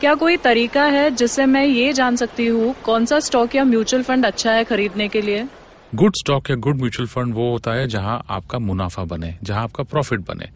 [0.00, 4.02] क्या कोई तरीका है जिससे मैं ये जान सकती हूँ कौन सा स्टॉक या म्यूचुअल
[4.02, 5.46] फंड अच्छा है खरीदने के लिए?
[5.94, 9.84] गुड स्टॉक या गुड म्यूचुअल फंड वो होता है जहाँ आपका मुनाफा बने, जहाँ आपका
[9.84, 10.48] प्रॉफिट बने।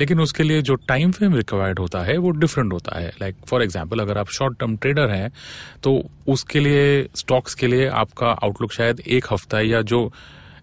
[0.00, 3.62] लेकिन उसके लिए जो टाइम फ्रेम रिक्वायर्ड होता है, वो डिफरेंट होता है। लाइक फॉर
[3.62, 5.30] एग्जांपल अगर आप शॉर्ट टर्म ट्रेडर हैं
[5.82, 10.10] तो उसके लिए स्टॉक्स के लिए आपका आउटलुक शायद एक हफ़्ता या जो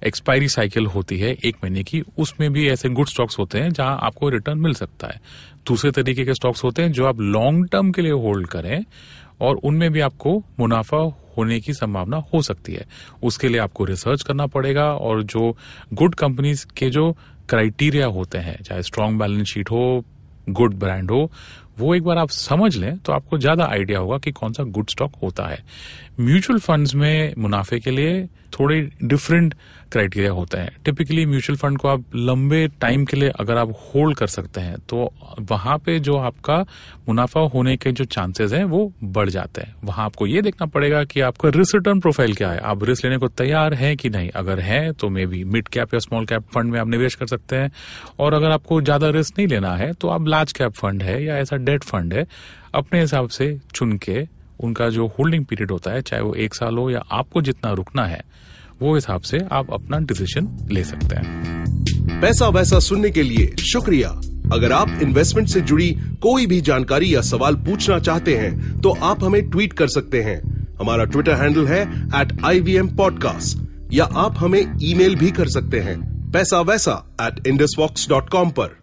[0.03, 3.99] एक्सपायरी साइकिल होती है एक महीने की, उसमें भी ऐसे गुड स्टॉक्स होते हैं जहाँ
[4.02, 5.21] आपको रिटर्न मिल सकता है।
[5.67, 8.85] दूसरे तरीके के स्टॉक्स होते हैं जो आप लॉन्ग टर्म के लिए होल्ड करें
[9.41, 10.97] और उनमें भी आपको मुनाफा
[11.38, 12.85] होने की संभावना हो सकती है।
[13.23, 15.58] उसके लिए आपको रिसर्च करना पड़ेगा और जो
[15.94, 17.11] गुड कंपनीज़ के जो
[17.50, 20.06] क्राइटेरिया होते हैं, चाहे स्ट्रांग बैलेंस शीट हो
[20.50, 21.31] गुड ब्रांड हो
[21.77, 24.89] वो एक बार आप समझ लें तो आपको ज़्यादा आइडिया होगा कि कौन सा गुड
[24.89, 25.63] स्टॉक होता है।
[26.19, 29.53] म्यूचुअल फंड्स में मुनाफे के लिए थोड़े डिफरेंट
[29.91, 34.17] क्राइटेरिया होते हैं। टिपिकली म्यूचुअल फंड को आप लंबे टाइम के लिए अगर आप होल्ड
[34.17, 36.57] कर सकते हैं तो वहाँ पे जो आपका
[37.07, 41.03] मुनाफा होने के जो चांसेस हैं, वो बढ़ जाते हैं। वहाँ आपको ये देखना पड़ेगा
[41.03, 44.29] कि आपका रिस्क रिटर्न प्रोफ़ाइल क्या है। आप रिस्क लेने को तैयार हैं कि नहीं?
[44.31, 47.27] अगर है तो मे बी मिड कैप या स्मॉल कैप फंड में आप निवेश कर
[47.27, 47.71] सकते हैं।
[48.19, 51.38] और अगर आपको ज़्यादा रिस्क नहीं लेना है तो आप लार्ज कैप फंड है या
[51.38, 52.25] ऐसा डेट फंड है,
[52.75, 54.28] अपने हिसाब से चुन के
[54.59, 58.06] उनका जो होल्डिंग पीरियड होता है, चाहे वो एक साल हो या आपको जितना रुकना
[58.06, 58.22] है,
[58.81, 64.09] वो हिसाब से आप अपना डिसीज़न ले सकते हैं। पैसा वैसा सुनने के लिए शुक्रिया।
[64.53, 65.89] अगर आप इन्वेस्टमेंट से जुड़ी
[66.22, 70.39] कोई भी जानकारी या सवाल पूछना चाहते हैं तो आप हमें ट्वीट कर सकते हैं।
[70.81, 71.81] हमारा ट्विटर हैंडल है
[72.22, 75.97] at I V M podcast या आप हमें ईमेल भी कर सकते हैं,
[76.31, 78.82] पैसा वैसा एट इंडस डॉट कॉम पर।